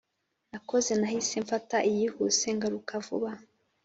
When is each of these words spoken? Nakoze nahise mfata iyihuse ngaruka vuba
Nakoze 0.51 0.91
nahise 0.99 1.35
mfata 1.45 1.77
iyihuse 1.89 2.47
ngaruka 2.57 2.93
vuba 3.05 3.31